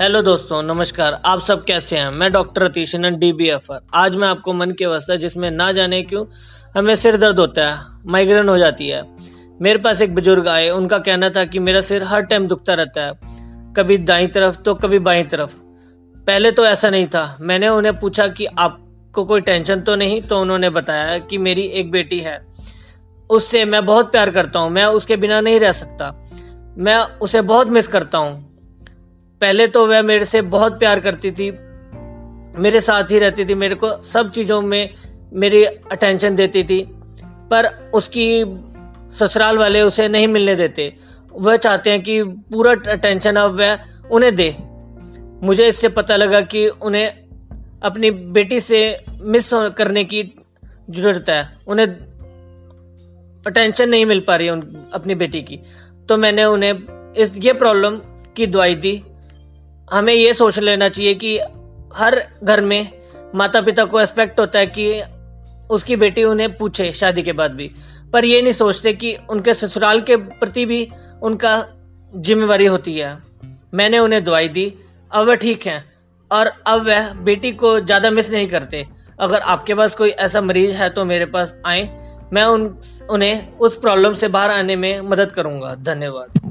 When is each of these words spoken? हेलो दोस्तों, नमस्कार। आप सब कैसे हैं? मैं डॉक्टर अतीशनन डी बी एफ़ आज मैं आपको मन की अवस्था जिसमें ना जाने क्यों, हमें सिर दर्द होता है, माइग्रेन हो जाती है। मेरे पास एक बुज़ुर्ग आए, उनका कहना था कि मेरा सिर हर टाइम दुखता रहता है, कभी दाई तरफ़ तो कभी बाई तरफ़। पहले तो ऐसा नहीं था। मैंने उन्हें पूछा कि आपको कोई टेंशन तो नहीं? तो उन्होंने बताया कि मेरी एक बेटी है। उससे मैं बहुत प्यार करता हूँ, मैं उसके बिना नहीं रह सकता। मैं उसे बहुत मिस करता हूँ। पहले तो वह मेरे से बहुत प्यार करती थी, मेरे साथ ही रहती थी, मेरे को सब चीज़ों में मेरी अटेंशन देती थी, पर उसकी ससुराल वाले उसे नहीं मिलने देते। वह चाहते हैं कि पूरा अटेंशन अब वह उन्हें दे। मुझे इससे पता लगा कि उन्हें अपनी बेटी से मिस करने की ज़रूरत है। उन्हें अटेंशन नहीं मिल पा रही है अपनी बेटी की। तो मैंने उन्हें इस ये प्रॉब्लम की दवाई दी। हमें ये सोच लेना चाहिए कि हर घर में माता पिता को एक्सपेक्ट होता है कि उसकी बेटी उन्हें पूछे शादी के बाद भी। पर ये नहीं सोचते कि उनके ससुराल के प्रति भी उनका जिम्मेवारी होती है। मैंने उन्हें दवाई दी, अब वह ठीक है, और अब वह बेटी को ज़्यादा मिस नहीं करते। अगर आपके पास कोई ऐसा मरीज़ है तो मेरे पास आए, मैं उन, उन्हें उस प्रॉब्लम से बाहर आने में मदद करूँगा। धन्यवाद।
हेलो 0.00 0.20
दोस्तों, 0.22 0.62
नमस्कार। 0.62 1.20
आप 1.24 1.40
सब 1.40 1.64
कैसे 1.64 1.96
हैं? 1.96 2.10
मैं 2.10 2.30
डॉक्टर 2.32 2.62
अतीशनन 2.62 3.18
डी 3.18 3.32
बी 3.32 3.48
एफ़ 3.48 3.66
आज 3.94 4.14
मैं 4.16 4.28
आपको 4.28 4.52
मन 4.52 4.70
की 4.70 4.84
अवस्था 4.84 5.16
जिसमें 5.16 5.50
ना 5.50 5.72
जाने 5.72 6.02
क्यों, 6.02 6.24
हमें 6.76 6.94
सिर 6.96 7.16
दर्द 7.16 7.38
होता 7.38 7.68
है, 7.68 7.78
माइग्रेन 8.06 8.48
हो 8.48 8.56
जाती 8.58 8.88
है। 8.88 9.02
मेरे 9.62 9.78
पास 9.78 10.00
एक 10.02 10.14
बुज़ुर्ग 10.14 10.48
आए, 10.48 10.70
उनका 10.70 10.98
कहना 10.98 11.30
था 11.30 11.44
कि 11.44 11.58
मेरा 11.58 11.80
सिर 11.80 12.02
हर 12.02 12.22
टाइम 12.22 12.46
दुखता 12.46 12.74
रहता 12.74 13.04
है, 13.04 13.12
कभी 13.76 13.98
दाई 13.98 14.26
तरफ़ 14.26 14.56
तो 14.56 14.74
कभी 14.74 14.98
बाई 14.98 15.24
तरफ़। 15.24 15.54
पहले 16.26 16.52
तो 16.52 16.64
ऐसा 16.64 16.90
नहीं 16.90 17.06
था। 17.06 17.36
मैंने 17.40 17.68
उन्हें 17.68 17.98
पूछा 17.98 18.28
कि 18.28 18.46
आपको 18.46 19.24
कोई 19.24 19.40
टेंशन 19.40 19.80
तो 19.80 19.96
नहीं? 19.96 20.22
तो 20.22 20.40
उन्होंने 20.40 20.70
बताया 20.70 21.18
कि 21.18 21.38
मेरी 21.38 21.62
एक 21.62 21.90
बेटी 21.90 22.20
है। 22.20 22.46
उससे 23.30 23.64
मैं 23.64 23.84
बहुत 23.84 24.12
प्यार 24.12 24.30
करता 24.30 24.58
हूँ, 24.58 24.70
मैं 24.70 24.84
उसके 24.84 25.16
बिना 25.16 25.40
नहीं 25.40 25.60
रह 25.60 25.72
सकता। 25.72 26.14
मैं 26.78 26.98
उसे 27.18 27.40
बहुत 27.42 27.68
मिस 27.68 27.88
करता 27.88 28.18
हूँ। 28.18 28.48
पहले 29.40 29.66
तो 29.66 29.86
वह 29.86 30.02
मेरे 30.02 30.24
से 30.24 30.40
बहुत 30.44 30.78
प्यार 30.78 31.00
करती 31.00 31.30
थी, 31.30 31.50
मेरे 32.58 32.80
साथ 32.80 33.10
ही 33.10 33.18
रहती 33.18 33.44
थी, 33.44 33.54
मेरे 33.54 33.74
को 33.74 33.90
सब 34.04 34.30
चीज़ों 34.30 34.60
में 34.62 34.90
मेरी 35.34 35.64
अटेंशन 35.64 36.34
देती 36.36 36.64
थी, 36.64 36.80
पर 37.50 37.66
उसकी 37.94 38.44
ससुराल 39.14 39.58
वाले 39.58 39.82
उसे 39.82 40.08
नहीं 40.08 40.26
मिलने 40.28 40.54
देते। 40.56 40.92
वह 41.32 41.56
चाहते 41.56 41.90
हैं 41.90 42.02
कि 42.02 42.22
पूरा 42.22 42.72
अटेंशन 42.88 43.36
अब 43.36 43.58
वह 43.60 43.78
उन्हें 44.10 44.34
दे। 44.34 44.54
मुझे 45.42 45.66
इससे 45.68 45.88
पता 45.90 46.16
लगा 46.16 46.40
कि 46.42 46.66
उन्हें 46.68 47.06
अपनी 47.82 48.10
बेटी 48.10 48.60
से 48.60 48.80
मिस 49.22 49.50
करने 49.76 50.04
की 50.04 50.22
ज़रूरत 50.90 51.28
है। 51.28 51.42
उन्हें 51.68 51.86
अटेंशन 53.46 53.88
नहीं 53.88 54.04
मिल 54.06 54.20
पा 54.20 54.36
रही 54.36 54.48
है 54.48 54.60
अपनी 54.94 55.14
बेटी 55.14 55.42
की। 55.42 55.60
तो 56.08 56.16
मैंने 56.16 56.44
उन्हें 56.46 57.14
इस 57.14 57.38
ये 57.38 57.52
प्रॉब्लम 57.54 57.96
की 58.36 58.46
दवाई 58.46 58.74
दी। 58.76 58.92
हमें 59.90 60.12
ये 60.14 60.32
सोच 60.34 60.58
लेना 60.58 60.88
चाहिए 60.88 61.14
कि 61.14 61.38
हर 61.96 62.20
घर 62.44 62.60
में 62.60 62.90
माता 63.34 63.60
पिता 63.60 63.84
को 63.84 64.00
एक्सपेक्ट 64.00 64.40
होता 64.40 64.58
है 64.58 64.66
कि 64.68 65.02
उसकी 65.70 65.96
बेटी 65.96 66.24
उन्हें 66.24 66.56
पूछे 66.56 66.92
शादी 66.92 67.22
के 67.22 67.32
बाद 67.32 67.52
भी। 67.52 67.70
पर 68.12 68.24
ये 68.24 68.40
नहीं 68.42 68.52
सोचते 68.52 68.92
कि 68.92 69.14
उनके 69.30 69.54
ससुराल 69.54 70.00
के 70.00 70.16
प्रति 70.16 70.64
भी 70.66 70.86
उनका 71.22 71.56
जिम्मेवारी 72.12 72.66
होती 72.66 72.96
है। 72.98 73.16
मैंने 73.74 73.98
उन्हें 73.98 74.22
दवाई 74.24 74.48
दी, 74.48 74.72
अब 75.12 75.26
वह 75.26 75.34
ठीक 75.34 75.66
है, 75.66 75.84
और 76.30 76.46
अब 76.66 76.86
वह 76.86 77.12
बेटी 77.14 77.52
को 77.52 77.78
ज़्यादा 77.80 78.10
मिस 78.10 78.30
नहीं 78.30 78.48
करते। 78.48 78.86
अगर 79.20 79.40
आपके 79.40 79.74
पास 79.74 79.94
कोई 79.94 80.10
ऐसा 80.10 80.40
मरीज़ 80.40 80.76
है 80.76 80.88
तो 80.90 81.04
मेरे 81.04 81.26
पास 81.26 81.54
आए, 81.66 81.82
मैं 82.32 82.44
उन, 82.44 82.78
उन्हें 83.10 83.58
उस 83.58 83.76
प्रॉब्लम 83.78 84.14
से 84.14 84.28
बाहर 84.28 84.50
आने 84.50 84.76
में 84.76 85.00
मदद 85.00 85.32
करूँगा। 85.32 85.74
धन्यवाद। 85.74 86.49